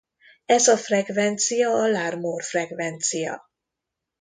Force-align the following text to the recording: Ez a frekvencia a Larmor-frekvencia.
Ez 0.45 0.67
a 0.67 0.77
frekvencia 0.77 1.69
a 1.69 1.87
Larmor-frekvencia. 1.87 3.41